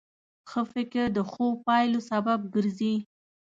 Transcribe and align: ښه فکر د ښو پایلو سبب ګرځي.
ښه 0.49 0.61
فکر 0.73 1.05
د 1.17 1.19
ښو 1.31 1.45
پایلو 1.65 1.99
سبب 2.11 2.39
ګرځي. 2.53 2.95